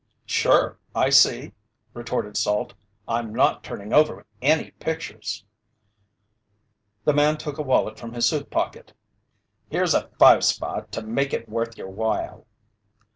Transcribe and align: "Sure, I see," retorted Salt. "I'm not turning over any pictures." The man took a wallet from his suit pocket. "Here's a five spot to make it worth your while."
"Sure, 0.25 0.79
I 0.95 1.11
see," 1.11 1.53
retorted 1.93 2.35
Salt. 2.35 2.73
"I'm 3.07 3.31
not 3.35 3.63
turning 3.63 3.93
over 3.93 4.25
any 4.41 4.71
pictures." 4.79 5.45
The 7.05 7.13
man 7.13 7.37
took 7.37 7.59
a 7.59 7.61
wallet 7.61 7.99
from 7.99 8.13
his 8.13 8.27
suit 8.27 8.49
pocket. 8.49 8.93
"Here's 9.69 9.93
a 9.93 10.07
five 10.17 10.43
spot 10.43 10.91
to 10.93 11.03
make 11.03 11.33
it 11.35 11.47
worth 11.47 11.77
your 11.77 11.89
while." 11.91 12.47